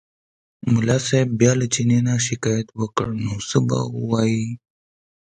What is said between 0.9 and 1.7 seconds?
صاحب بیا له